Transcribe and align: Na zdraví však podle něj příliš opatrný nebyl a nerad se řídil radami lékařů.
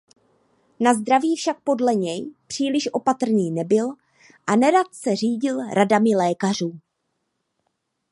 Na 0.79 0.93
zdraví 0.93 1.35
však 1.35 1.57
podle 1.63 1.93
něj 1.95 2.33
příliš 2.47 2.89
opatrný 2.93 3.51
nebyl 3.51 3.87
a 4.47 4.55
nerad 4.55 4.87
se 4.95 5.15
řídil 5.15 5.67
radami 5.69 6.15
lékařů. 6.15 6.79